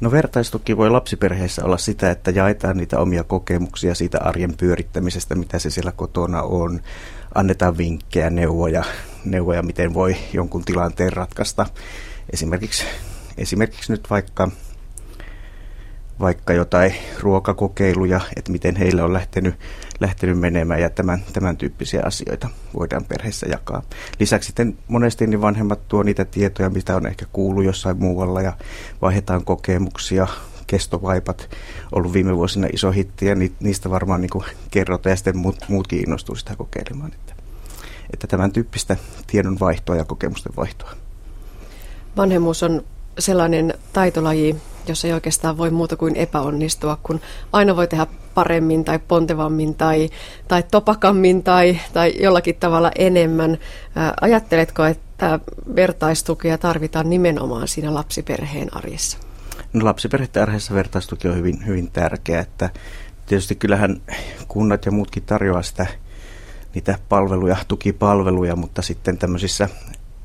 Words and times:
No 0.00 0.10
vertaistuki 0.10 0.76
voi 0.76 0.90
lapsiperheessä 0.90 1.64
olla 1.64 1.78
sitä, 1.78 2.10
että 2.10 2.30
jaetaan 2.30 2.76
niitä 2.76 2.98
omia 2.98 3.24
kokemuksia 3.24 3.94
siitä 3.94 4.18
arjen 4.20 4.56
pyörittämisestä, 4.56 5.34
mitä 5.34 5.58
se 5.58 5.70
siellä 5.70 5.92
kotona 5.92 6.42
on. 6.42 6.80
Annetaan 7.34 7.78
vinkkejä, 7.78 8.30
neuvoja, 8.30 8.84
neuvoja 9.24 9.62
miten 9.62 9.94
voi 9.94 10.16
jonkun 10.32 10.64
tilanteen 10.64 11.12
ratkaista. 11.12 11.66
Esimerkiksi, 12.32 12.84
esimerkiksi 13.38 13.92
nyt 13.92 14.10
vaikka 14.10 14.48
vaikka 16.20 16.52
jotain 16.52 16.94
ruokakokeiluja, 17.20 18.20
että 18.36 18.52
miten 18.52 18.76
heillä 18.76 19.04
on 19.04 19.12
lähtenyt, 19.12 19.54
lähtenyt 20.00 20.38
menemään 20.38 20.80
ja 20.80 20.90
tämän, 20.90 21.22
tämän 21.32 21.56
tyyppisiä 21.56 22.02
asioita 22.04 22.48
voidaan 22.78 23.04
perheessä 23.04 23.46
jakaa. 23.50 23.82
Lisäksi 24.20 24.46
sitten 24.46 24.78
monesti 24.88 25.26
niin 25.26 25.40
vanhemmat 25.40 25.88
tuo 25.88 26.02
niitä 26.02 26.24
tietoja, 26.24 26.70
mitä 26.70 26.96
on 26.96 27.06
ehkä 27.06 27.26
kuullut 27.32 27.64
jossain 27.64 27.98
muualla 27.98 28.42
ja 28.42 28.52
vaihdetaan 29.02 29.44
kokemuksia, 29.44 30.26
kestovaipat 30.66 31.50
ollut 31.92 32.12
viime 32.12 32.36
vuosina 32.36 32.68
iso 32.72 32.90
hitti 32.90 33.26
ja 33.26 33.34
niistä 33.60 33.90
varmaan 33.90 34.20
niin 34.20 34.44
kerrotaan 34.70 35.12
ja 35.12 35.16
sitten 35.16 35.36
muut, 35.36 35.56
muutkin 35.68 36.00
innostuu 36.00 36.36
sitä 36.36 36.56
kokeilemaan. 36.56 37.12
Että, 37.12 37.34
että 38.12 38.26
tämän 38.26 38.52
tyyppistä 38.52 38.96
tiedon 39.26 39.60
vaihtoa 39.60 39.96
ja 39.96 40.04
kokemusten 40.04 40.52
vaihtoa. 40.56 40.90
Vanhemmuus 42.16 42.62
on 42.62 42.84
sellainen 43.20 43.74
taitolaji, 43.92 44.56
jossa 44.86 45.06
ei 45.06 45.12
oikeastaan 45.12 45.58
voi 45.58 45.70
muuta 45.70 45.96
kuin 45.96 46.16
epäonnistua, 46.16 46.98
kun 47.02 47.20
aina 47.52 47.76
voi 47.76 47.88
tehdä 47.88 48.06
paremmin 48.34 48.84
tai 48.84 48.98
pontevammin 49.08 49.74
tai, 49.74 50.10
tai 50.48 50.62
topakammin 50.70 51.42
tai, 51.42 51.80
tai 51.92 52.14
jollakin 52.20 52.56
tavalla 52.56 52.90
enemmän. 52.98 53.58
Ajatteletko, 54.20 54.84
että 54.84 55.40
vertaistukea 55.76 56.58
tarvitaan 56.58 57.10
nimenomaan 57.10 57.68
siinä 57.68 57.94
lapsiperheen 57.94 58.76
arjessa? 58.76 59.18
No 59.72 59.84
lapsiperheiden 59.84 60.42
arjessa 60.42 60.74
vertaistuki 60.74 61.28
on 61.28 61.36
hyvin, 61.36 61.66
hyvin 61.66 61.90
tärkeä, 61.90 62.40
että 62.40 62.70
tietysti 63.26 63.54
kyllähän 63.54 64.00
kunnat 64.48 64.86
ja 64.86 64.92
muutkin 64.92 65.22
tarjoaa 65.22 65.62
sitä 65.62 65.86
niitä 66.74 66.98
palveluja, 67.08 67.56
tukipalveluja, 67.68 68.56
mutta 68.56 68.82
sitten 68.82 69.18
tämmöisissä 69.18 69.68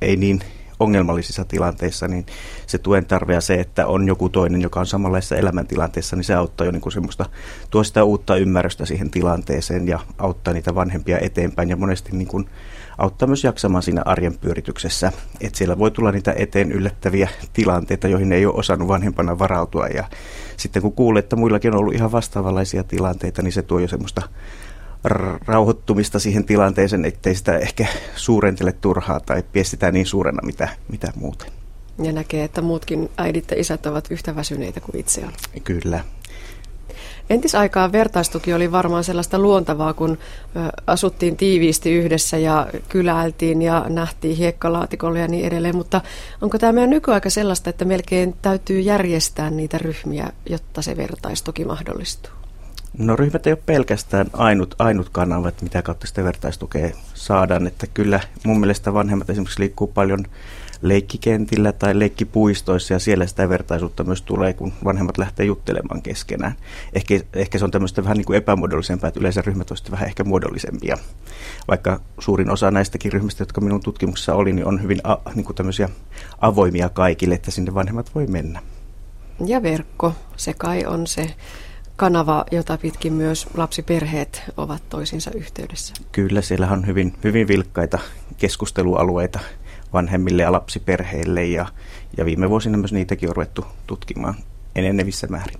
ei 0.02 0.16
niin 0.16 0.42
ongelmallisissa 0.80 1.46
tilanteissa, 1.46 2.08
niin 2.08 2.26
se 2.68 2.78
tuen 2.78 3.06
tarve 3.06 3.34
ja 3.34 3.42
se, 3.42 3.54
että 3.54 3.88
on 3.88 4.08
joku 4.08 4.30
toinen, 4.30 4.62
joka 4.62 4.80
on 4.80 4.86
samanlaisessa 4.86 5.36
elämäntilanteessa, 5.36 6.16
niin 6.16 6.24
se 6.24 6.34
auttaa 6.34 6.66
jo 6.66 6.72
niin 6.72 6.82
kuin 6.82 6.94
semmoista, 6.94 7.26
tuo 7.70 7.84
sitä 7.84 8.04
uutta 8.04 8.36
ymmärrystä 8.36 8.86
siihen 8.86 9.12
tilanteeseen 9.12 9.88
ja 9.88 10.00
auttaa 10.18 10.54
niitä 10.54 10.76
vanhempia 10.76 11.20
eteenpäin 11.20 11.70
ja 11.70 11.76
monesti 11.76 12.12
niin 12.12 12.28
kuin 12.28 12.50
auttaa 12.98 13.28
myös 13.28 13.44
jaksamaan 13.44 13.84
siinä 13.84 14.02
arjen 14.06 14.38
pyörityksessä. 14.38 15.12
Että 15.42 15.58
siellä 15.58 15.80
voi 15.80 15.92
tulla 15.92 16.12
niitä 16.12 16.34
eteen 16.38 16.72
yllättäviä 16.72 17.30
tilanteita, 17.54 18.08
joihin 18.08 18.32
ei 18.32 18.46
ole 18.46 18.56
osannut 18.56 18.88
vanhempana 18.88 19.40
varautua 19.40 19.88
ja 19.88 20.04
sitten 20.58 20.82
kun 20.82 20.94
kuulee, 20.94 21.20
että 21.20 21.36
muillakin 21.36 21.74
on 21.74 21.80
ollut 21.80 21.94
ihan 21.94 22.12
vastaavanlaisia 22.12 22.84
tilanteita, 22.84 23.42
niin 23.42 23.52
se 23.52 23.62
tuo 23.62 23.80
jo 23.80 23.88
semmoista 23.88 24.22
rauhoittumista 25.48 26.20
siihen 26.20 26.44
tilanteeseen, 26.44 27.06
ettei 27.06 27.36
sitä 27.36 27.58
ehkä 27.58 27.86
suurentele 28.16 28.72
turhaa 28.72 29.20
tai 29.20 29.44
pie 29.52 29.64
sitä 29.64 29.92
niin 29.92 30.06
suurena 30.06 30.40
mitä, 30.46 30.70
mitä 30.92 31.14
muuten. 31.16 31.52
Ja 32.04 32.12
näkee, 32.12 32.44
että 32.44 32.62
muutkin 32.62 33.10
äidit 33.18 33.52
ja 33.52 33.60
isät 33.60 33.86
ovat 33.86 34.08
yhtä 34.12 34.36
väsyneitä 34.36 34.80
kuin 34.80 35.00
itse 35.00 35.26
on. 35.26 35.34
Kyllä. 35.64 36.00
Entisaikaan 37.30 37.92
vertaistuki 37.92 38.54
oli 38.54 38.72
varmaan 38.72 39.04
sellaista 39.04 39.40
luontavaa, 39.40 39.94
kun 39.94 40.18
asuttiin 40.88 41.38
tiiviisti 41.38 41.94
yhdessä 41.94 42.38
ja 42.38 42.68
kyläiltiin 42.90 43.62
ja 43.62 43.86
nähtiin 43.90 44.38
hiekkalaatikolle 44.38 45.20
ja 45.20 45.28
niin 45.28 45.46
edelleen. 45.46 45.76
Mutta 45.76 46.02
onko 46.42 46.58
tämä 46.58 46.72
meidän 46.72 46.90
nykyaika 46.90 47.30
sellaista, 47.30 47.70
että 47.70 47.86
melkein 47.86 48.36
täytyy 48.42 48.80
järjestää 48.80 49.50
niitä 49.50 49.78
ryhmiä, 49.78 50.30
jotta 50.50 50.82
se 50.82 50.98
vertaistuki 50.98 51.66
mahdollistuu? 51.66 52.35
No 52.98 53.16
ryhmät 53.16 53.48
ei 53.48 53.54
ole 53.54 53.60
pelkästään 53.66 54.28
ainut, 54.34 54.76
ainut 54.80 55.10
kanava, 55.10 55.50
että 55.50 55.64
mitä 55.64 55.82
kautta 55.82 56.08
sitä 56.08 56.24
vertaistukea 56.24 56.90
saadaan. 57.14 57.68
Että 57.68 57.88
kyllä 57.88 58.20
mun 58.46 58.60
mielestä 58.60 58.94
vanhemmat 58.94 59.30
esimerkiksi 59.30 59.60
liikkuu 59.60 59.88
paljon 59.88 60.26
leikkikentillä 60.82 61.72
tai 61.72 62.00
leikkipuistoissa 62.00 62.94
ja 62.94 63.00
siellä 63.00 63.28
sitä 63.28 63.50
vertaisuutta 63.50 64.04
myös 64.04 64.22
tulee, 64.22 64.54
kun 64.54 64.74
vanhemmat 64.84 65.18
lähtee 65.18 65.46
juttelemaan 65.46 66.02
keskenään. 66.02 66.56
Ehkä, 66.94 67.20
ehkä 67.34 67.58
se 67.58 67.66
on 67.66 67.72
tämmöistä 67.72 68.04
vähän 68.04 68.18
niin 68.18 68.26
kuin 68.26 68.38
epämuodollisempaa, 68.38 69.08
että 69.08 69.20
yleensä 69.20 69.42
ryhmät 69.42 69.72
olisivat 69.72 69.92
vähän 69.92 70.08
ehkä 70.08 70.24
muodollisempia. 70.24 70.98
Vaikka 71.68 72.00
suurin 72.20 72.50
osa 72.50 72.72
näistäkin 72.72 73.12
ryhmistä, 73.12 73.42
jotka 73.42 73.62
minun 73.62 73.84
tutkimuksessa 73.84 74.36
oli, 74.36 74.54
niin 74.54 74.66
on 74.66 74.82
hyvin 74.82 75.00
a, 75.04 75.18
niin 75.36 75.46
kuin 75.46 75.56
tämmöisiä 75.56 75.90
avoimia 76.42 76.90
kaikille, 76.90 77.36
että 77.36 77.52
sinne 77.52 77.74
vanhemmat 77.74 78.16
voi 78.16 78.28
mennä. 78.28 78.62
Ja 79.46 79.64
verkko, 79.64 80.14
se 80.38 80.54
kai 80.54 80.86
on 80.86 81.08
se 81.08 81.36
kanava, 81.96 82.46
jota 82.52 82.78
pitkin 82.78 83.14
myös 83.14 83.48
lapsiperheet 83.58 84.44
ovat 84.58 84.84
toisinsa 84.90 85.32
yhteydessä. 85.32 85.94
Kyllä, 86.12 86.42
siellä 86.42 86.68
on 86.68 86.88
hyvin, 86.88 87.14
hyvin 87.24 87.48
vilkkaita 87.48 88.00
keskustelualueita 88.38 89.40
vanhemmille 89.94 90.42
ja 90.42 90.52
lapsiperheille 90.52 91.46
ja, 91.46 91.66
ja 92.18 92.26
viime 92.26 92.50
vuosina 92.50 92.78
myös 92.78 92.94
niitäkin 92.94 93.30
on 93.30 93.36
ruvettu 93.36 93.66
tutkimaan 93.88 94.36
enenevissä 94.76 95.28
määrin. 95.28 95.60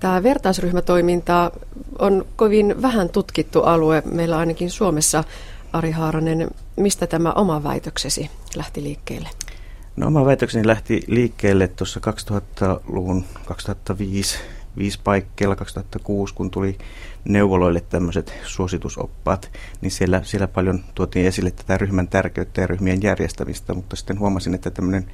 Tämä 0.00 0.22
vertaisryhmätoiminta 0.22 1.50
on 1.98 2.26
kovin 2.36 2.82
vähän 2.82 3.08
tutkittu 3.08 3.62
alue. 3.62 4.02
Meillä 4.12 4.38
ainakin 4.38 4.70
Suomessa, 4.70 5.24
Ari 5.72 5.90
Haaranen, 5.90 6.50
mistä 6.76 7.06
tämä 7.06 7.32
oma 7.32 7.62
väitöksesi 7.62 8.30
lähti 8.56 8.82
liikkeelle? 8.82 9.28
No 9.96 10.06
oma 10.06 10.24
väitökseni 10.24 10.66
lähti 10.66 11.02
liikkeelle 11.06 11.68
tuossa 11.68 12.00
2000-luvun 12.00 13.24
2005 13.44 14.38
viisi 14.78 15.00
paikkeilla 15.04 15.56
2006, 15.56 16.34
kun 16.34 16.50
tuli 16.50 16.78
neuvoloille 17.24 17.80
tämmöiset 17.80 18.34
suositusoppaat, 18.44 19.50
niin 19.80 19.90
siellä, 19.90 20.20
siellä 20.24 20.48
paljon 20.48 20.84
tuotiin 20.94 21.26
esille 21.26 21.50
tätä 21.50 21.78
ryhmän 21.78 22.08
tärkeyttä 22.08 22.60
ja 22.60 22.66
ryhmien 22.66 23.02
järjestämistä, 23.02 23.74
mutta 23.74 23.96
sitten 23.96 24.18
huomasin, 24.18 24.54
että 24.54 24.70
tämmöinen 24.70 25.10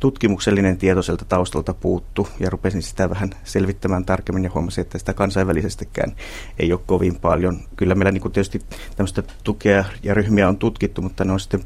tutkimuksellinen 0.00 0.78
tieto 0.78 1.02
sieltä 1.02 1.24
taustalta 1.24 1.74
puuttu 1.74 2.28
ja 2.40 2.50
rupesin 2.50 2.82
sitä 2.82 3.10
vähän 3.10 3.30
selvittämään 3.44 4.04
tarkemmin 4.04 4.44
ja 4.44 4.50
huomasin, 4.54 4.82
että 4.82 4.98
sitä 4.98 5.14
kansainvälisestikään 5.14 6.12
ei 6.58 6.72
ole 6.72 6.80
kovin 6.86 7.20
paljon. 7.20 7.60
Kyllä 7.76 7.94
meillä 7.94 8.12
niin 8.12 8.32
tietysti 8.32 8.60
tämmöistä 8.96 9.22
tukea 9.44 9.84
ja 10.02 10.14
ryhmiä 10.14 10.48
on 10.48 10.56
tutkittu, 10.56 11.02
mutta 11.02 11.24
ne 11.24 11.32
on 11.32 11.40
sitten 11.40 11.64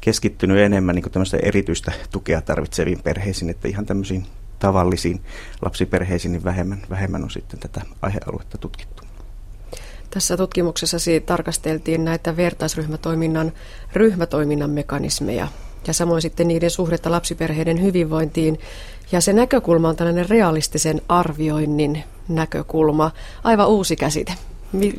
keskittynyt 0.00 0.58
enemmän 0.58 0.94
niin 0.94 1.42
erityistä 1.42 1.92
tukea 2.10 2.40
tarvitseviin 2.40 3.02
perheisiin, 3.02 3.50
että 3.50 3.68
ihan 3.68 3.86
tämmöisiin 3.86 4.26
tavallisiin 4.58 5.20
lapsiperheisiin, 5.62 6.32
niin 6.32 6.44
vähemmän, 6.44 6.82
vähemmän 6.90 7.24
on 7.24 7.30
sitten 7.30 7.60
tätä 7.60 7.80
aihealuetta 8.02 8.58
tutkittu. 8.58 9.02
Tässä 10.10 10.36
tutkimuksessasi 10.36 11.20
tarkasteltiin 11.20 12.04
näitä 12.04 12.36
vertaisryhmätoiminnan 12.36 13.52
ryhmätoiminnan 13.92 14.70
mekanismeja 14.70 15.48
ja 15.86 15.92
samoin 15.92 16.22
sitten 16.22 16.48
niiden 16.48 16.70
suhdetta 16.70 17.10
lapsiperheiden 17.10 17.82
hyvinvointiin. 17.82 18.60
Ja 19.12 19.20
se 19.20 19.32
näkökulma 19.32 19.88
on 19.88 19.96
tällainen 19.96 20.28
realistisen 20.28 21.00
arvioinnin 21.08 22.04
näkökulma, 22.28 23.10
aivan 23.44 23.68
uusi 23.68 23.96
käsite. 23.96 24.32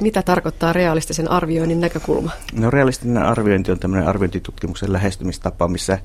Mitä 0.01 0.21
tarkoittaa 0.21 0.73
realistisen 0.73 1.31
arvioinnin 1.31 1.81
näkökulma? 1.81 2.31
No 2.53 2.71
realistinen 2.71 3.23
arviointi 3.23 3.71
on 3.71 3.79
tämmöinen 3.79 4.07
arviointitutkimuksen 4.07 4.93
lähestymistapa, 4.93 5.67
missä 5.67 5.99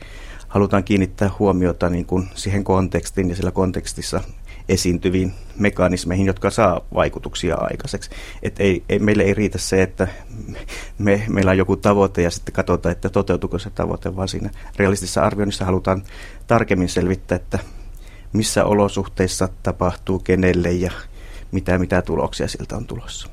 halutaan 0.55 0.85
kiinnittää 0.85 1.31
huomiota 1.39 1.89
niin 1.89 2.05
kuin 2.07 2.29
siihen 2.35 2.65
kontekstiin 2.65 3.29
ja 3.29 3.37
sillä 3.37 3.51
kontekstissa 3.51 4.21
esiintyviin 4.69 5.33
mekanismeihin, 5.59 6.27
jotka 6.27 6.51
saa 6.51 6.81
vaikutuksia 6.95 7.57
aikaiseksi. 7.61 8.11
Et 8.43 8.61
ei, 8.61 8.83
ei, 8.89 8.99
meille 8.99 9.23
ei 9.23 9.35
riitä 9.35 9.59
se, 9.59 9.83
että 9.83 10.09
me, 10.99 11.25
meillä 11.29 11.51
on 11.51 11.59
joku 11.59 11.77
tavoite 11.77 12.23
ja 12.23 12.31
sitten 12.31 12.55
katsotaan, 12.55 12.93
että 12.93 13.09
toteutuuko 13.09 13.59
se 13.59 13.71
tavoite, 13.71 14.17
vaan 14.17 14.29
siinä 14.29 14.51
realistisessa 14.77 15.23
arvioinnissa 15.23 15.65
halutaan 15.65 16.03
tarkemmin 16.47 16.89
selvittää, 16.89 17.37
että 17.37 17.59
missä 18.33 18.65
olosuhteissa 18.65 19.49
tapahtuu 19.63 20.19
kenelle 20.19 20.73
ja 20.73 20.93
mitä, 21.53 21.79
mitä 21.79 22.03
tuloksia 22.03 22.49
siltä 22.49 22.77
on 22.77 22.87
tulossa. 22.87 23.29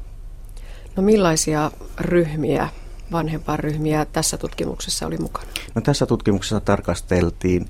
No 0.95 1.03
millaisia 1.03 1.71
ryhmiä 1.99 2.69
vanhempainryhmiä 3.11 4.05
tässä 4.05 4.37
tutkimuksessa 4.37 5.05
oli 5.07 5.17
mukana? 5.17 5.47
No, 5.75 5.81
tässä 5.81 6.05
tutkimuksessa 6.05 6.59
tarkasteltiin 6.59 7.67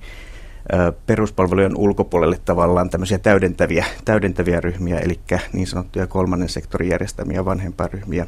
peruspalvelujen 1.05 1.77
ulkopuolelle 1.77 2.39
tavallaan 2.45 2.89
tämmöisiä 2.89 3.19
täydentäviä, 3.19 3.85
täydentäviä 4.05 4.61
ryhmiä, 4.61 4.99
eli 4.99 5.19
niin 5.53 5.67
sanottuja 5.67 6.07
kolmannen 6.07 6.49
sektorin 6.49 6.89
järjestämiä 6.89 7.45
vanhempainryhmiä, 7.45 8.27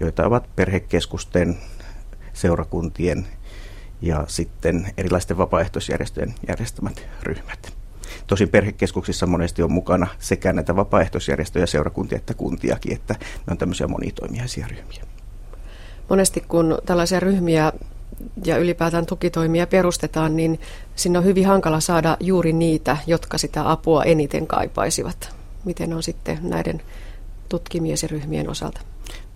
joita 0.00 0.26
ovat 0.26 0.56
perhekeskusten, 0.56 1.58
seurakuntien 2.32 3.26
ja 4.02 4.24
sitten 4.28 4.92
erilaisten 4.96 5.38
vapaaehtoisjärjestöjen 5.38 6.34
järjestämät 6.48 7.06
ryhmät. 7.22 7.72
Tosin 8.26 8.48
perhekeskuksissa 8.48 9.26
monesti 9.26 9.62
on 9.62 9.72
mukana 9.72 10.06
sekä 10.18 10.52
näitä 10.52 10.76
vapaaehtoisjärjestöjä, 10.76 11.66
seurakuntia 11.66 12.16
että 12.16 12.34
kuntiakin, 12.34 12.92
että 12.92 13.14
ne 13.20 13.50
on 13.50 13.58
tämmöisiä 13.58 13.86
monitoimiaisia 13.86 14.66
ryhmiä. 14.68 15.04
Monesti 16.08 16.44
kun 16.48 16.78
tällaisia 16.86 17.20
ryhmiä 17.20 17.72
ja 18.44 18.56
ylipäätään 18.56 19.06
tukitoimia 19.06 19.66
perustetaan, 19.66 20.36
niin 20.36 20.60
sinne 20.96 21.18
on 21.18 21.24
hyvin 21.24 21.46
hankala 21.46 21.80
saada 21.80 22.16
juuri 22.20 22.52
niitä, 22.52 22.96
jotka 23.06 23.38
sitä 23.38 23.70
apua 23.70 24.04
eniten 24.04 24.46
kaipaisivat. 24.46 25.34
Miten 25.64 25.94
on 25.94 26.02
sitten 26.02 26.38
näiden 26.42 26.82
tutkimiesiryhmien 27.48 28.50
osalta? 28.50 28.80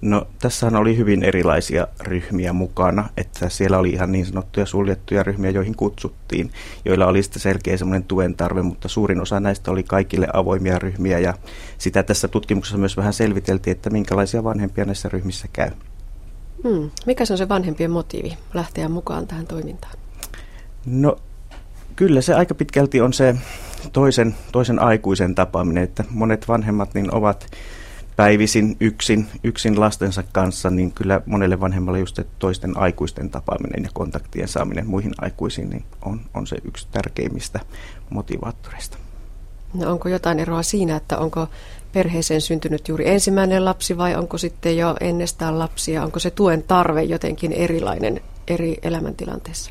No 0.01 0.27
tässähän 0.39 0.77
oli 0.77 0.97
hyvin 0.97 1.25
erilaisia 1.25 1.89
ryhmiä 2.01 2.53
mukana, 2.53 3.09
että 3.17 3.49
siellä 3.49 3.79
oli 3.79 3.91
ihan 3.91 4.13
niin 4.13 4.27
sanottuja 4.27 4.67
suljettuja 4.67 5.23
ryhmiä, 5.23 5.51
joihin 5.51 5.75
kutsuttiin, 5.75 6.51
joilla 6.85 7.07
oli 7.07 7.23
sitten 7.23 7.43
selkeä 7.43 7.77
semmoinen 7.77 8.05
tuen 8.05 8.35
tarve, 8.35 8.63
mutta 8.63 8.89
suurin 8.89 9.21
osa 9.21 9.41
näistä 9.41 9.71
oli 9.71 9.83
kaikille 9.83 10.29
avoimia 10.33 10.79
ryhmiä 10.79 11.19
ja 11.19 11.35
sitä 11.79 12.03
tässä 12.03 12.29
tutkimuksessa 12.29 12.79
myös 12.79 12.97
vähän 12.97 13.13
selviteltiin, 13.13 13.77
että 13.77 13.91
minkälaisia 13.91 14.45
vanhempia 14.45 14.85
näissä 14.85 15.09
ryhmissä 15.09 15.49
käy. 15.53 15.71
Hmm. 16.65 16.91
Mikä 17.07 17.25
se 17.25 17.33
on 17.33 17.39
se 17.39 17.49
vanhempien 17.49 17.91
motiivi 17.91 18.39
lähteä 18.55 18.89
mukaan 18.89 19.27
tähän 19.27 19.47
toimintaan? 19.47 19.95
No 20.87 21.17
kyllä 21.97 22.21
se 22.21 22.35
aika 22.35 22.55
pitkälti 22.55 23.01
on 23.01 23.13
se 23.13 23.35
toisen, 23.93 24.35
toisen 24.53 24.79
aikuisen 24.79 25.35
tapaaminen, 25.35 25.85
että 25.85 26.05
monet 26.11 26.49
vanhemmat 26.49 26.95
niin 26.95 27.15
ovat 27.15 27.47
päivisin 28.17 28.77
yksin, 28.81 29.27
yksin 29.45 29.81
lastensa 29.81 30.23
kanssa, 30.33 30.71
niin 30.71 30.93
kyllä 30.93 31.21
monelle 31.27 31.61
vanhemmalle 31.61 32.01
just 32.01 32.19
toisten 32.39 32.77
aikuisten 32.77 33.31
tapaaminen 33.31 33.85
ja 33.85 33.91
kontaktien 33.95 34.49
saaminen 34.49 34.87
muihin 34.87 35.13
aikuisiin 35.21 35.71
niin 35.71 35.85
on, 36.03 36.21
on 36.35 36.47
se 36.47 36.57
yksi 36.65 36.87
tärkeimmistä 36.91 37.61
motivaattoreista. 38.11 38.99
No 39.75 39.93
onko 39.93 40.09
jotain 40.09 40.39
eroa 40.39 40.63
siinä, 40.63 40.97
että 40.97 41.19
onko 41.19 41.47
perheeseen 41.93 42.41
syntynyt 42.41 42.89
juuri 42.89 43.09
ensimmäinen 43.09 43.65
lapsi 43.65 43.99
vai 43.99 44.15
onko 44.15 44.39
sitten 44.39 44.77
jo 44.77 44.97
ennestään 45.01 45.59
lapsia? 45.59 46.03
Onko 46.03 46.19
se 46.19 46.31
tuen 46.31 46.63
tarve 46.63 47.03
jotenkin 47.03 47.53
erilainen 47.53 48.21
eri 48.49 48.77
elämäntilanteissa? 48.83 49.71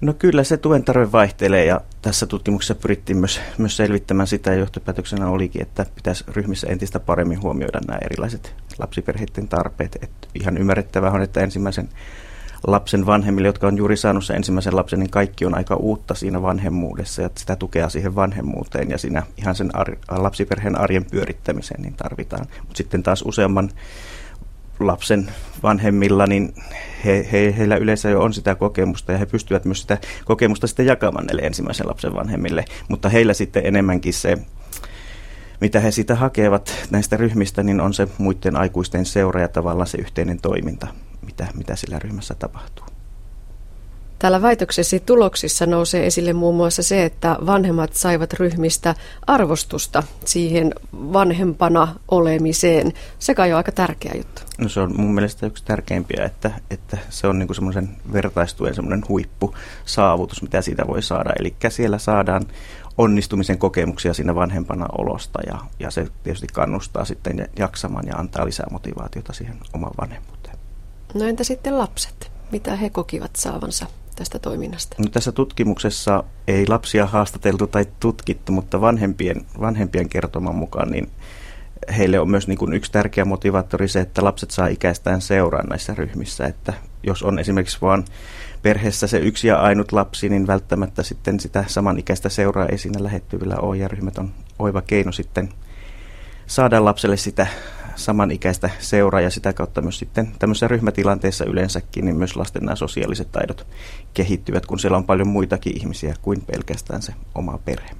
No 0.00 0.14
kyllä 0.18 0.44
se 0.44 0.56
tuen 0.56 0.84
tarve 0.84 1.12
vaihtelee 1.12 1.64
ja 1.64 1.80
tässä 2.02 2.26
tutkimuksessa 2.26 2.74
pyrittiin 2.74 3.18
myös, 3.18 3.40
myös 3.58 3.76
selvittämään 3.76 4.26
sitä 4.26 4.50
ja 4.50 4.58
johtopäätöksenä 4.58 5.28
olikin, 5.28 5.62
että 5.62 5.86
pitäisi 5.94 6.24
ryhmissä 6.28 6.66
entistä 6.66 7.00
paremmin 7.00 7.42
huomioida 7.42 7.80
nämä 7.86 7.98
erilaiset 7.98 8.54
lapsiperheiden 8.78 9.48
tarpeet. 9.48 9.98
Et 10.02 10.10
ihan 10.34 10.56
ymmärrettävää 10.56 11.10
on, 11.10 11.22
että 11.22 11.40
ensimmäisen 11.40 11.88
lapsen 12.66 13.06
vanhemmille, 13.06 13.48
jotka 13.48 13.66
on 13.66 13.76
juuri 13.76 13.96
saanut 13.96 14.24
sen 14.24 14.36
ensimmäisen 14.36 14.76
lapsen, 14.76 14.98
niin 14.98 15.10
kaikki 15.10 15.44
on 15.44 15.56
aika 15.56 15.76
uutta 15.76 16.14
siinä 16.14 16.42
vanhemmuudessa 16.42 17.22
ja 17.22 17.30
sitä 17.34 17.56
tukea 17.56 17.88
siihen 17.88 18.14
vanhemmuuteen 18.14 18.90
ja 18.90 18.98
siinä 18.98 19.22
ihan 19.36 19.54
sen 19.54 19.76
ar- 19.76 19.96
lapsiperheen 20.08 20.80
arjen 20.80 21.04
pyörittämiseen 21.10 21.82
niin 21.82 21.94
tarvitaan. 21.94 22.46
Mutta 22.60 22.76
sitten 22.76 23.02
taas 23.02 23.22
useamman 23.26 23.70
lapsen 24.80 25.30
vanhemmilla, 25.62 26.26
niin 26.26 26.54
he, 27.04 27.28
he, 27.32 27.54
heillä 27.58 27.76
yleensä 27.76 28.10
jo 28.10 28.22
on 28.22 28.32
sitä 28.32 28.54
kokemusta 28.54 29.12
ja 29.12 29.18
he 29.18 29.26
pystyvät 29.26 29.64
myös 29.64 29.80
sitä 29.80 29.98
kokemusta 30.24 30.66
sitten 30.66 30.86
jakamaan 30.86 31.26
näille 31.26 31.42
ensimmäisen 31.42 31.88
lapsen 31.88 32.14
vanhemmille, 32.14 32.64
mutta 32.88 33.08
heillä 33.08 33.34
sitten 33.34 33.66
enemmänkin 33.66 34.14
se 34.14 34.38
mitä 35.60 35.80
he 35.80 35.90
sitä 35.90 36.14
hakevat 36.14 36.74
näistä 36.90 37.16
ryhmistä, 37.16 37.62
niin 37.62 37.80
on 37.80 37.94
se 37.94 38.08
muiden 38.18 38.56
aikuisten 38.56 39.06
seura 39.06 39.40
ja 39.40 39.48
tavallaan 39.48 39.86
se 39.86 39.98
yhteinen 39.98 40.40
toiminta, 40.40 40.86
mitä, 41.26 41.46
mitä 41.54 41.76
sillä 41.76 41.98
ryhmässä 41.98 42.34
tapahtuu. 42.34 42.86
Täällä 44.18 44.42
väitöksesi 44.42 45.00
tuloksissa 45.00 45.66
nousee 45.66 46.06
esille 46.06 46.32
muun 46.32 46.56
muassa 46.56 46.82
se, 46.82 47.04
että 47.04 47.36
vanhemmat 47.46 47.92
saivat 47.92 48.32
ryhmistä 48.32 48.94
arvostusta 49.26 50.02
siihen 50.24 50.74
vanhempana 50.92 51.94
olemiseen. 52.08 52.92
Se 53.18 53.34
kai 53.34 53.52
on 53.52 53.56
aika 53.56 53.72
tärkeä 53.72 54.12
juttu. 54.16 54.42
No 54.58 54.68
se 54.68 54.80
on 54.80 55.00
mun 55.00 55.14
mielestä 55.14 55.46
yksi 55.46 55.64
tärkeimpiä, 55.64 56.24
että, 56.24 56.50
että 56.70 56.98
se 57.10 57.26
on 57.26 57.38
niin 57.38 57.46
kuin 57.46 57.54
semmoisen 57.54 57.88
vertaistuen 58.12 58.74
semmoinen 58.74 59.04
huippusaavutus, 59.08 60.42
mitä 60.42 60.62
siitä 60.62 60.86
voi 60.86 61.02
saada. 61.02 61.30
Eli 61.40 61.56
siellä 61.68 61.98
saadaan 61.98 62.42
onnistumisen 62.98 63.58
kokemuksia 63.58 64.14
siinä 64.14 64.34
vanhempana 64.34 64.86
olosta 64.98 65.38
ja, 65.46 65.58
ja 65.80 65.90
se 65.90 66.06
tietysti 66.22 66.46
kannustaa 66.52 67.04
sitten 67.04 67.48
jaksamaan 67.58 68.06
ja 68.06 68.16
antaa 68.16 68.46
lisää 68.46 68.66
motivaatiota 68.70 69.32
siihen 69.32 69.56
oman 69.72 69.90
vanhemmuuteen. 70.00 70.35
No 71.14 71.24
entä 71.24 71.44
sitten 71.44 71.78
lapset? 71.78 72.30
Mitä 72.52 72.76
he 72.76 72.90
kokivat 72.90 73.36
saavansa 73.36 73.86
tästä 74.16 74.38
toiminnasta? 74.38 74.96
No, 74.98 75.04
tässä 75.12 75.32
tutkimuksessa 75.32 76.24
ei 76.48 76.66
lapsia 76.68 77.06
haastateltu 77.06 77.66
tai 77.66 77.86
tutkittu, 78.00 78.52
mutta 78.52 78.80
vanhempien, 78.80 79.46
vanhempien 79.60 80.08
kertoman 80.08 80.54
mukaan 80.54 80.90
niin 80.90 81.10
heille 81.96 82.20
on 82.20 82.30
myös 82.30 82.48
niin 82.48 82.58
kuin 82.58 82.72
yksi 82.72 82.92
tärkeä 82.92 83.24
motivaattori 83.24 83.88
se, 83.88 84.00
että 84.00 84.24
lapset 84.24 84.50
saa 84.50 84.66
ikäistään 84.66 85.20
seuraa 85.20 85.62
näissä 85.62 85.94
ryhmissä. 85.94 86.46
Että 86.46 86.72
jos 87.02 87.22
on 87.22 87.38
esimerkiksi 87.38 87.78
vain 87.80 88.04
perheessä 88.62 89.06
se 89.06 89.18
yksi 89.18 89.48
ja 89.48 89.56
ainut 89.56 89.92
lapsi, 89.92 90.28
niin 90.28 90.46
välttämättä 90.46 91.02
sitten 91.02 91.40
sitä 91.40 91.64
samanikäistä 91.66 92.28
seuraa 92.28 92.66
ei 92.66 92.78
siinä 92.78 93.04
lähettyvillä 93.04 93.56
ole. 93.56 93.76
Ja 93.76 93.88
ryhmät 93.88 94.18
on 94.18 94.32
oiva 94.58 94.82
keino 94.82 95.12
sitten 95.12 95.48
saada 96.46 96.84
lapselle 96.84 97.16
sitä 97.16 97.46
samanikäistä 97.96 98.70
seuraa 98.78 99.20
ja 99.20 99.30
sitä 99.30 99.52
kautta 99.52 99.82
myös 99.82 99.98
sitten 99.98 100.32
tämmöisessä 100.38 100.68
ryhmätilanteessa 100.68 101.44
yleensäkin, 101.44 102.04
niin 102.04 102.16
myös 102.16 102.36
lasten 102.36 102.62
nämä 102.62 102.76
sosiaaliset 102.76 103.32
taidot 103.32 103.66
kehittyvät, 104.14 104.66
kun 104.66 104.78
siellä 104.78 104.98
on 104.98 105.04
paljon 105.04 105.28
muitakin 105.28 105.76
ihmisiä 105.76 106.14
kuin 106.22 106.42
pelkästään 106.42 107.02
se 107.02 107.12
oma 107.34 107.58
perhe. 107.64 107.90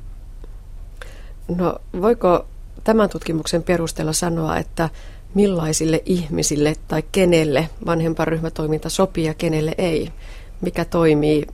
No 1.48 1.78
voiko 2.00 2.46
tämän 2.84 3.08
tutkimuksen 3.08 3.62
perusteella 3.62 4.12
sanoa, 4.12 4.56
että 4.56 4.88
millaisille 5.34 6.02
ihmisille 6.04 6.74
tai 6.88 7.02
kenelle 7.12 7.68
vanhemparyhmätoiminta 7.86 8.88
sopii 8.88 9.24
ja 9.24 9.34
kenelle 9.34 9.74
ei? 9.78 10.12
Mikä 10.60 10.84
toimii 10.84 11.46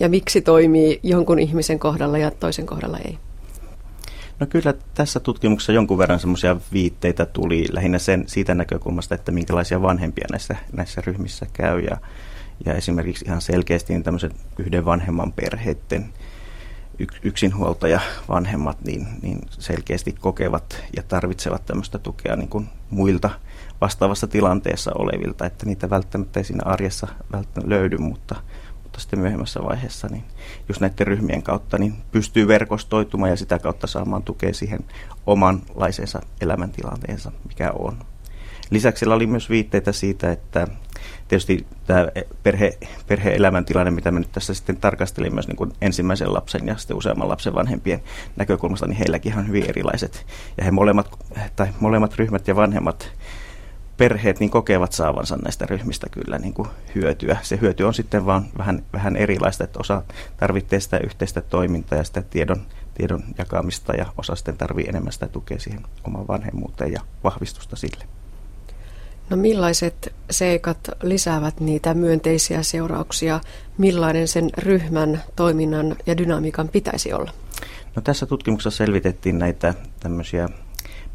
ja 0.00 0.08
miksi 0.08 0.40
toimii 0.40 1.00
jonkun 1.02 1.38
ihmisen 1.38 1.78
kohdalla 1.78 2.18
ja 2.18 2.30
toisen 2.30 2.66
kohdalla 2.66 2.98
ei? 2.98 3.18
No 4.40 4.46
kyllä 4.46 4.74
tässä 4.94 5.20
tutkimuksessa 5.20 5.72
jonkun 5.72 5.98
verran 5.98 6.20
semmoisia 6.20 6.56
viitteitä 6.72 7.26
tuli 7.26 7.66
lähinnä 7.72 7.98
sen, 7.98 8.24
siitä 8.26 8.54
näkökulmasta, 8.54 9.14
että 9.14 9.32
minkälaisia 9.32 9.82
vanhempia 9.82 10.26
näissä, 10.30 10.56
näissä 10.72 11.00
ryhmissä 11.06 11.46
käy. 11.52 11.80
Ja, 11.80 11.96
ja 12.64 12.74
esimerkiksi 12.74 13.24
ihan 13.24 13.40
selkeästi 13.40 13.92
niin 13.92 14.02
tämmöiset 14.02 14.36
yhden 14.58 14.84
vanhemman 14.84 15.32
perheiden 15.32 16.12
yksinhuoltaja 17.22 18.00
vanhemmat 18.28 18.84
niin, 18.84 19.06
niin 19.22 19.38
selkeästi 19.50 20.12
kokevat 20.12 20.84
ja 20.96 21.02
tarvitsevat 21.02 21.66
tämmöistä 21.66 21.98
tukea 21.98 22.36
niin 22.36 22.48
kuin 22.48 22.68
muilta 22.90 23.30
vastaavassa 23.80 24.26
tilanteessa 24.26 24.92
olevilta, 24.94 25.46
että 25.46 25.66
niitä 25.66 25.90
välttämättä 25.90 26.40
ei 26.40 26.44
siinä 26.44 26.62
arjessa 26.64 27.08
välttämättä 27.32 27.70
löydy, 27.70 27.98
mutta, 27.98 28.36
mutta 28.90 29.00
sitten 29.00 29.18
myöhemmässä 29.18 29.64
vaiheessa, 29.64 30.08
niin 30.08 30.24
just 30.68 30.80
näiden 30.80 31.06
ryhmien 31.06 31.42
kautta 31.42 31.78
niin 31.78 31.94
pystyy 32.12 32.48
verkostoitumaan 32.48 33.30
ja 33.30 33.36
sitä 33.36 33.58
kautta 33.58 33.86
saamaan 33.86 34.22
tukea 34.22 34.54
siihen 34.54 34.80
omanlaisensa 35.26 36.20
elämäntilanteensa, 36.40 37.32
mikä 37.48 37.70
on. 37.78 37.98
Lisäksi 38.70 39.06
oli 39.06 39.26
myös 39.26 39.50
viitteitä 39.50 39.92
siitä, 39.92 40.32
että 40.32 40.66
tietysti 41.28 41.66
tämä 41.86 42.08
perhe, 42.42 42.78
perhe-elämäntilanne, 43.06 43.90
mitä 43.90 44.10
me 44.10 44.20
nyt 44.20 44.32
tässä 44.32 44.54
sitten 44.54 44.76
tarkastelin 44.76 45.34
myös 45.34 45.48
niin 45.48 45.56
kuin 45.56 45.72
ensimmäisen 45.80 46.34
lapsen 46.34 46.66
ja 46.66 46.76
sitten 46.76 46.96
useamman 46.96 47.28
lapsen 47.28 47.54
vanhempien 47.54 48.02
näkökulmasta, 48.36 48.86
niin 48.86 48.96
heilläkin 48.96 49.38
on 49.38 49.48
hyvin 49.48 49.64
erilaiset. 49.68 50.26
Ja 50.56 50.64
he 50.64 50.70
molemmat, 50.70 51.18
tai 51.56 51.68
molemmat 51.80 52.14
ryhmät 52.14 52.48
ja 52.48 52.56
vanhemmat 52.56 53.12
perheet 54.00 54.40
niin 54.40 54.50
kokevat 54.50 54.92
saavansa 54.92 55.36
näistä 55.36 55.66
ryhmistä 55.66 56.06
kyllä 56.10 56.38
niin 56.38 56.54
kuin 56.54 56.68
hyötyä. 56.94 57.36
Se 57.42 57.58
hyöty 57.60 57.82
on 57.82 57.94
sitten 57.94 58.26
vaan 58.26 58.46
vähän, 58.58 58.82
vähän 58.92 59.16
erilaista, 59.16 59.64
että 59.64 59.78
osa 59.78 60.02
tarvitsee 60.36 60.80
sitä 60.80 60.98
yhteistä 60.98 61.40
toimintaa 61.40 61.98
ja 61.98 62.04
sitä 62.04 62.22
tiedon, 62.22 62.62
tiedon 62.94 63.22
jakamista 63.38 63.92
ja 63.92 64.06
osa 64.18 64.34
sitten 64.34 64.56
tarvitsee 64.56 64.90
enemmän 64.90 65.12
sitä 65.12 65.28
tukea 65.28 65.58
siihen 65.58 65.80
omaan 66.04 66.28
vanhemmuuteen 66.28 66.92
ja 66.92 67.00
vahvistusta 67.24 67.76
sille. 67.76 68.04
No 69.30 69.36
millaiset 69.36 70.12
seikat 70.30 70.90
lisäävät 71.02 71.60
niitä 71.60 71.94
myönteisiä 71.94 72.62
seurauksia? 72.62 73.40
Millainen 73.78 74.28
sen 74.28 74.50
ryhmän 74.58 75.22
toiminnan 75.36 75.96
ja 76.06 76.16
dynamiikan 76.16 76.68
pitäisi 76.68 77.12
olla? 77.12 77.32
No 77.96 78.02
tässä 78.02 78.26
tutkimuksessa 78.26 78.76
selvitettiin 78.76 79.38
näitä 79.38 79.74
tämmöisiä 80.00 80.48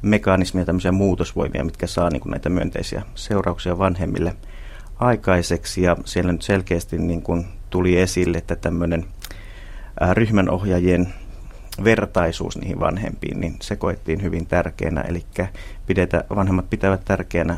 mekanismia, 0.06 0.66
tämmöisiä 0.66 0.92
muutosvoimia, 0.92 1.64
mitkä 1.64 1.88
saa 1.88 2.10
niin 2.10 2.22
kuin 2.22 2.32
näitä 2.32 2.50
myönteisiä 2.50 3.02
seurauksia 3.16 3.78
vanhemmille 3.78 4.36
aikaiseksi. 5.00 5.82
Ja 5.82 5.96
siellä 6.06 6.32
nyt 6.32 6.42
selkeästi 6.42 6.98
niin 6.98 7.22
kuin 7.22 7.46
tuli 7.70 7.98
esille, 7.98 8.38
että 8.38 8.56
tämmöinen 8.56 9.06
ryhmänohjaajien 10.14 11.14
vertaisuus 11.84 12.58
niihin 12.58 12.80
vanhempiin, 12.80 13.40
niin 13.40 13.56
se 13.62 13.76
koettiin 13.76 14.22
hyvin 14.22 14.46
tärkeänä. 14.46 15.02
Eli 15.02 15.26
pidetä, 15.86 16.24
vanhemmat 16.36 16.70
pitävät 16.70 17.06
tärkeänä 17.06 17.58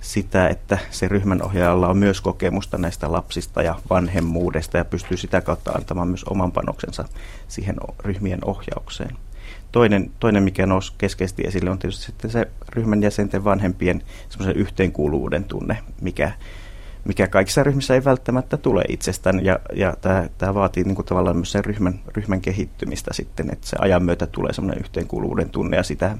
sitä, 0.00 0.48
että 0.48 0.78
se 0.90 1.08
ryhmänohjaajalla 1.08 1.88
on 1.88 1.98
myös 1.98 2.20
kokemusta 2.20 2.78
näistä 2.78 3.12
lapsista 3.12 3.62
ja 3.62 3.74
vanhemmuudesta 3.90 4.78
ja 4.78 4.84
pystyy 4.84 5.16
sitä 5.16 5.40
kautta 5.40 5.72
antamaan 5.72 6.08
myös 6.08 6.24
oman 6.24 6.52
panoksensa 6.52 7.04
siihen 7.48 7.76
ryhmien 8.04 8.38
ohjaukseen. 8.44 9.16
Toinen, 9.76 10.10
toinen 10.20 10.42
mikä 10.42 10.66
nousi 10.66 10.92
keskeisesti 10.98 11.42
esille, 11.46 11.70
on 11.70 11.78
tietysti 11.78 12.04
sitten 12.04 12.30
se 12.30 12.48
ryhmän 12.68 13.02
jäsenten 13.02 13.44
vanhempien 13.44 14.02
semmoisen 14.28 14.56
yhteenkuuluvuuden 14.56 15.44
tunne, 15.44 15.78
mikä, 16.00 16.32
mikä 17.04 17.28
kaikissa 17.28 17.62
ryhmissä 17.62 17.94
ei 17.94 18.04
välttämättä 18.04 18.56
tule 18.56 18.84
itsestään. 18.88 19.44
Ja, 19.44 19.58
ja 19.74 19.96
tämä, 20.00 20.28
tämä 20.38 20.54
vaatii 20.54 20.84
niin 20.84 20.94
kuin 20.94 21.06
tavallaan 21.06 21.36
myös 21.36 21.52
sen 21.52 21.64
ryhmän, 21.64 22.00
ryhmän 22.16 22.40
kehittymistä 22.40 23.14
sitten, 23.14 23.52
että 23.52 23.66
se 23.66 23.76
ajan 23.80 24.02
myötä 24.02 24.26
tulee 24.26 24.52
semmoinen 24.52 24.80
yhteenkuuluvuuden 24.80 25.50
tunne 25.50 25.76
ja 25.76 25.82
sitä 25.82 26.18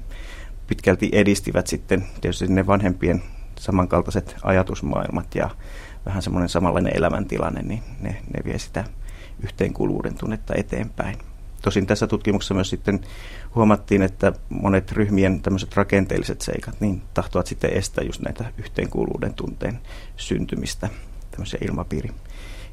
pitkälti 0.67 1.09
edistivät 1.11 1.67
sitten 1.67 2.03
tietysti 2.21 2.47
ne 2.47 2.67
vanhempien 2.67 3.23
samankaltaiset 3.59 4.35
ajatusmaailmat 4.43 5.35
ja 5.35 5.49
vähän 6.05 6.21
semmoinen 6.21 6.49
samanlainen 6.49 6.97
elämäntilanne, 6.97 7.61
niin 7.61 7.83
ne, 8.01 8.09
ne 8.09 8.43
vie 8.45 8.59
sitä 8.59 8.83
yhteenkuuluvuuden 9.43 10.17
tunnetta 10.17 10.53
eteenpäin. 10.55 11.17
Tosin 11.67 11.87
tässä 11.87 12.07
tutkimuksessa 12.07 12.53
myös 12.53 12.69
sitten 12.69 12.99
huomattiin, 13.55 14.01
että 14.01 14.33
monet 14.49 14.91
ryhmien 14.91 15.41
tämmöiset 15.41 15.75
rakenteelliset 15.75 16.41
seikat 16.41 16.81
niin 16.81 17.01
tahtovat 17.13 17.47
sitten 17.47 17.73
estää 17.73 18.03
just 18.03 18.21
näitä 18.21 18.45
yhteenkuuluvuuden 18.57 19.33
tunteen 19.33 19.79
syntymistä, 20.15 20.89
tämmöisiä 21.31 21.59
ilmapiiri, 21.69 22.09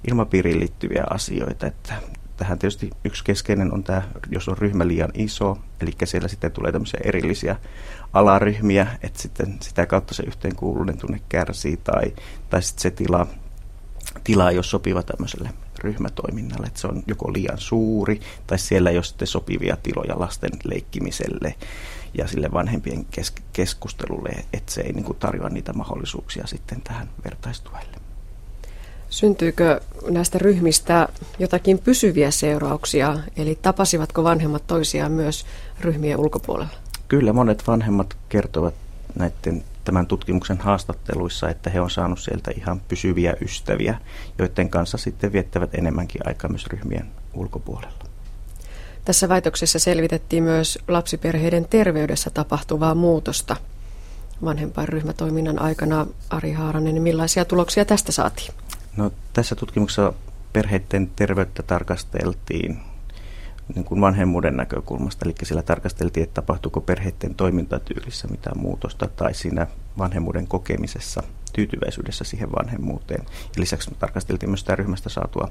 ilmapiiriin 0.09 0.61
liittyviä 0.61 1.05
asioita. 1.11 1.67
Että 1.67 1.95
tähän 2.37 2.59
tietysti 2.59 2.91
yksi 3.05 3.25
keskeinen 3.25 3.73
on 3.73 3.85
tämä, 3.85 4.03
jos 4.31 4.49
on 4.49 4.59
ryhmä 4.59 4.89
liian 4.89 5.11
iso, 5.15 5.59
eli 5.81 5.93
siellä 6.05 6.29
sitten 6.29 6.53
tulee 6.53 6.73
tämmöisiä 6.73 7.01
erillisiä 7.05 7.57
alaryhmiä, 8.13 8.87
että 9.03 9.23
sitten 9.23 9.57
sitä 9.61 9.87
kautta 9.87 10.15
se 10.15 10.23
yhteenkuuluvuuden 10.23 10.99
tunne 10.99 11.21
kärsii, 11.29 11.77
tai, 11.77 12.13
tai 12.51 12.63
sitten 12.63 12.83
se 12.83 12.91
tila, 12.91 13.27
tila 14.25 14.51
ei 14.51 14.57
ole 14.57 14.65
sopiva 14.65 15.03
tämmöiselle 15.03 15.51
ryhmätoiminnalle, 15.85 16.67
että 16.67 16.81
se 16.81 16.87
on 16.87 17.03
joko 17.07 17.33
liian 17.33 17.59
suuri 17.59 18.21
tai 18.47 18.59
siellä 18.59 18.91
ei 18.91 18.97
ole 18.97 19.05
sitten 19.05 19.29
sopivia 19.29 19.77
tiloja 19.83 20.21
lasten 20.21 20.51
leikkimiselle 20.65 21.55
ja 22.19 22.29
sille 22.29 22.53
vanhempien 22.53 23.05
kes- 23.11 23.33
keskustelulle, 23.53 24.31
että 24.53 24.73
se 24.73 24.81
ei 24.81 24.93
niin 24.93 25.05
kuin 25.05 25.19
tarjoa 25.19 25.49
niitä 25.49 25.73
mahdollisuuksia 25.73 26.47
sitten 26.47 26.81
tähän 26.81 27.09
vertaistuelle. 27.25 27.99
Syntyykö 29.11 29.81
näistä 30.11 30.39
ryhmistä 30.39 31.09
jotakin 31.39 31.79
pysyviä 31.79 32.31
seurauksia, 32.31 33.19
eli 33.37 33.59
tapasivatko 33.63 34.25
vanhemmat 34.25 34.67
toisiaan 34.67 35.13
myös 35.13 35.47
ryhmien 35.81 36.19
ulkopuolella? 36.19 36.75
Kyllä 37.09 37.33
monet 37.33 37.67
vanhemmat 37.67 38.17
kertovat 38.29 38.75
näiden 39.15 39.65
tämän 39.85 40.07
tutkimuksen 40.07 40.59
haastatteluissa, 40.59 41.49
että 41.49 41.71
he 41.71 41.81
on 41.81 41.91
saanut 41.91 42.19
sieltä 42.19 42.51
ihan 42.57 42.81
pysyviä 42.81 43.35
ystäviä, 43.41 43.99
joiden 44.39 44.71
kanssa 44.71 44.99
sitten 44.99 45.33
viettävät 45.33 45.75
enemmänkin 45.75 46.21
aikaa 46.29 46.51
myös 46.51 46.67
ryhmien 46.67 47.11
ulkopuolella. 47.35 48.05
Tässä 49.05 49.29
väitöksessä 49.29 49.79
selvitettiin 49.79 50.43
myös 50.43 50.79
lapsiperheiden 50.89 51.67
terveydessä 51.71 52.31
tapahtuvaa 52.31 52.95
muutosta 52.95 53.57
vanhempainryhmätoiminnan 54.45 55.63
aikana. 55.63 56.07
Ari 56.31 56.53
Haaranen, 56.53 57.03
millaisia 57.03 57.45
tuloksia 57.45 57.85
tästä 57.85 58.13
saatiin? 58.13 58.55
No, 58.97 59.13
tässä 59.33 59.55
tutkimuksessa 59.55 60.13
perheiden 60.53 61.11
terveyttä 61.17 61.63
tarkasteltiin 61.63 62.79
niin 63.75 63.85
kuin 63.85 64.01
vanhemmuuden 64.01 64.57
näkökulmasta, 64.57 65.25
eli 65.25 65.35
siellä 65.43 65.63
tarkasteltiin, 65.63 66.25
että 66.25 66.35
tapahtuuko 66.35 66.81
perheiden 66.81 67.35
toimintatyylissä 67.35 68.29
mitään 68.29 68.59
muutosta 68.59 69.09
tai 69.17 69.35
siinä 69.35 69.67
vanhemmuuden 69.99 70.47
kokemisessa, 70.47 71.23
tyytyväisyydessä 71.53 72.25
siihen 72.25 72.53
vanhemmuuteen. 72.53 73.25
Ja 73.27 73.61
lisäksi 73.61 73.91
me 73.91 73.97
tarkasteltiin 73.99 74.51
myös 74.51 74.61
sitä 74.61 74.77
ryhmästä 74.77 75.09
saatua 75.09 75.49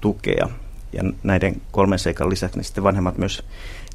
tukea. 0.00 0.48
Ja 0.92 1.02
näiden 1.22 1.62
kolmen 1.70 1.98
seikan 1.98 2.30
lisäksi 2.30 2.58
niin 2.58 2.64
sitten 2.64 2.84
vanhemmat 2.84 3.18
myös 3.18 3.42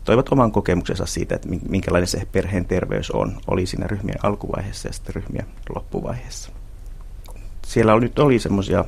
toivat 0.03 0.31
oman 0.31 0.51
kokemuksensa 0.51 1.05
siitä, 1.05 1.36
että 1.36 1.50
minkälainen 1.69 2.07
se 2.07 2.27
perheen 2.31 2.65
terveys 2.65 3.12
on, 3.12 3.38
oli 3.48 3.65
siinä 3.65 3.88
ryhmien 3.88 4.25
alkuvaiheessa 4.25 4.88
ja 4.88 4.93
sitten 4.93 5.15
ryhmien 5.15 5.45
loppuvaiheessa. 5.75 6.51
Siellä 7.65 8.00
nyt 8.00 8.19
oli 8.19 8.39
semmoisia 8.39 8.86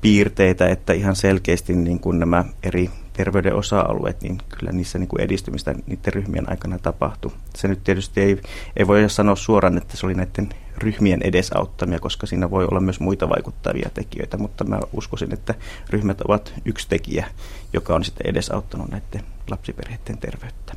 piirteitä, 0.00 0.68
että 0.68 0.92
ihan 0.92 1.16
selkeästi 1.16 1.74
niin 1.74 2.00
kuin 2.00 2.18
nämä 2.18 2.44
eri 2.62 2.90
terveyden 3.20 3.54
osa-alueet, 3.54 4.22
niin 4.22 4.38
kyllä 4.48 4.72
niissä 4.72 4.98
niin 4.98 5.08
kuin 5.08 5.20
edistymistä 5.20 5.74
niiden 5.86 6.12
ryhmien 6.12 6.50
aikana 6.50 6.78
tapahtui. 6.78 7.32
Se 7.56 7.68
nyt 7.68 7.84
tietysti 7.84 8.20
ei, 8.20 8.40
ei 8.76 8.86
voi 8.86 9.10
sanoa 9.10 9.36
suoraan, 9.36 9.76
että 9.76 9.96
se 9.96 10.06
oli 10.06 10.14
näiden 10.14 10.48
ryhmien 10.78 11.22
edesauttamia, 11.22 11.98
koska 11.98 12.26
siinä 12.26 12.50
voi 12.50 12.64
olla 12.64 12.80
myös 12.80 13.00
muita 13.00 13.28
vaikuttavia 13.28 13.90
tekijöitä, 13.94 14.36
mutta 14.36 14.64
mä 14.64 14.80
uskoisin, 14.92 15.32
että 15.32 15.54
ryhmät 15.90 16.20
ovat 16.20 16.52
yksi 16.64 16.88
tekijä, 16.88 17.26
joka 17.72 17.94
on 17.94 18.04
sitten 18.04 18.26
edesauttanut 18.26 18.90
näiden 18.90 19.22
lapsiperheiden 19.50 20.18
terveyttä. 20.18 20.74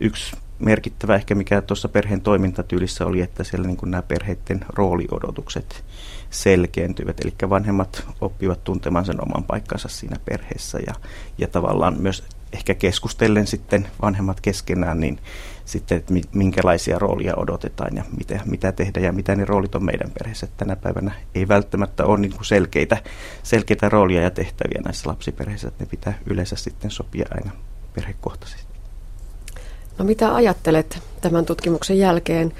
Yksi 0.00 0.36
merkittävä 0.60 1.14
ehkä, 1.14 1.34
mikä 1.34 1.60
tuossa 1.60 1.88
perheen 1.88 2.20
toimintatyylissä 2.20 3.06
oli, 3.06 3.20
että 3.20 3.44
siellä 3.44 3.66
niin 3.66 3.76
kuin 3.76 3.90
nämä 3.90 4.02
perheiden 4.02 4.64
rooliodotukset 4.68 5.84
selkeentyvät. 6.30 7.20
Eli 7.20 7.50
vanhemmat 7.50 8.06
oppivat 8.20 8.64
tuntemaan 8.64 9.04
sen 9.04 9.22
oman 9.22 9.44
paikkansa 9.44 9.88
siinä 9.88 10.16
perheessä 10.24 10.78
ja, 10.86 10.94
ja 11.38 11.48
tavallaan 11.48 12.00
myös 12.00 12.24
ehkä 12.52 12.74
keskustellen 12.74 13.46
sitten 13.46 13.88
vanhemmat 14.02 14.40
keskenään, 14.40 15.00
niin 15.00 15.18
sitten, 15.64 15.98
että 15.98 16.14
minkälaisia 16.32 16.98
roolia 16.98 17.34
odotetaan 17.36 17.96
ja 17.96 18.04
mitä, 18.18 18.40
mitä 18.44 18.72
tehdä 18.72 19.00
ja 19.00 19.12
mitä 19.12 19.36
ne 19.36 19.44
roolit 19.44 19.74
on 19.74 19.84
meidän 19.84 20.10
perheessä. 20.10 20.48
Tänä 20.56 20.76
päivänä 20.76 21.12
ei 21.34 21.48
välttämättä 21.48 22.04
ole 22.04 22.18
niin 22.18 22.32
kuin 22.32 22.44
selkeitä, 22.44 23.02
selkeitä 23.42 23.88
roolia 23.88 24.22
ja 24.22 24.30
tehtäviä 24.30 24.80
näissä 24.84 25.08
lapsiperheissä, 25.08 25.68
että 25.68 25.84
ne 25.84 25.90
pitää 25.90 26.18
yleensä 26.26 26.56
sitten 26.56 26.90
sopia 26.90 27.26
aina 27.30 27.50
perhekohtaisesti. 27.94 28.69
No 30.00 30.06
mitä 30.06 30.34
ajattelet 30.34 31.02
tämän 31.20 31.46
tutkimuksen 31.46 31.98
jälkeen? 31.98 32.52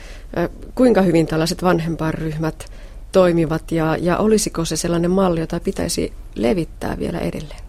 Kuinka 0.75 1.03
hyvin 1.03 1.27
tällaiset 1.27 1.63
vanhempainryhmät 1.63 2.73
toimivat 3.13 3.73
ja, 3.73 3.97
ja 3.97 4.19
olisiko 4.19 4.65
se 4.65 4.77
sellainen 4.77 5.11
malli, 5.11 5.41
jota 5.41 5.61
pitäisi 5.61 6.13
levittää 6.35 6.99
vielä 6.99 7.19
edelleen? 7.19 7.61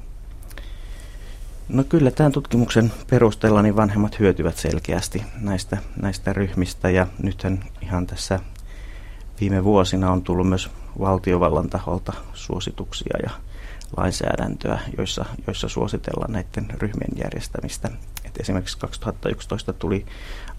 No 1.70 1.84
kyllä 1.84 2.12
tämän 2.12 2.32
tutkimuksen 2.32 2.92
perusteella 3.10 3.62
niin 3.62 3.76
vanhemmat 3.76 4.20
hyötyvät 4.20 4.58
selkeästi 4.58 5.24
näistä, 5.42 5.78
näistä 6.02 6.34
ryhmistä 6.34 6.90
ja 6.90 7.08
nythän 7.24 7.64
ihan 7.82 8.08
tässä 8.08 8.40
viime 9.42 9.64
vuosina 9.64 10.12
on 10.12 10.24
tullut 10.24 10.50
myös 10.50 10.70
valtiovallan 11.00 11.70
taholta 11.70 12.14
suosituksia 12.34 13.18
ja 13.24 13.30
lainsäädäntöä, 13.98 14.80
joissa, 14.98 15.26
joissa 15.48 15.70
suositellaan 15.70 16.32
näiden 16.32 16.68
ryhmien 16.82 17.18
järjestämistä. 17.24 17.92
Et 18.26 18.40
esimerkiksi 18.40 18.78
2011 18.78 19.74
tuli 19.74 20.06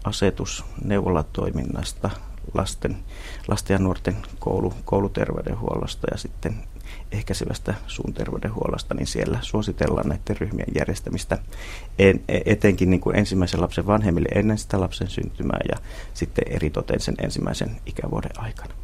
asetus 0.05 0.65
neuvolatoiminnasta 0.85 2.11
lasten, 2.55 2.97
lasten 3.49 3.75
ja 3.75 3.79
nuorten 3.79 4.17
koulu, 4.39 4.75
kouluterveydenhuollosta 4.85 6.07
ja 6.11 6.19
sitten 6.19 6.55
ehkäisevästä 7.13 7.75
suun 7.87 8.15
terveydenhuollosta, 8.15 8.95
niin 8.95 9.07
siellä 9.07 9.39
suositellaan 9.43 10.09
näiden 10.09 10.37
ryhmien 10.37 10.69
järjestämistä 10.75 11.39
en, 11.99 12.21
etenkin 12.29 12.91
niin 12.91 13.01
kuin 13.01 13.17
ensimmäisen 13.17 13.61
lapsen 13.61 13.87
vanhemmille 13.87 14.29
ennen 14.35 14.59
sitä 14.59 14.81
lapsen 14.81 15.09
syntymää 15.09 15.61
ja 15.69 15.77
sitten 16.15 16.45
eritoten 16.49 17.01
sen 17.01 17.15
ensimmäisen 17.19 17.77
ikävuoden 17.87 18.41
aikana. 18.41 18.82